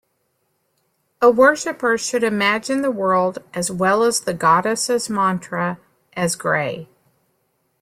[1.21, 5.77] A worshipper should imagine the world as well as the goddess's mantra
[6.15, 6.89] as grey.